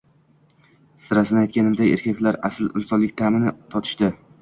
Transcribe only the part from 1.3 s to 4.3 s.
aytganda, erkaklar asl insonlik ta’mini totishdi